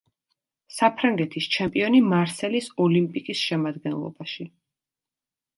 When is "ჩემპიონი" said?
1.57-2.01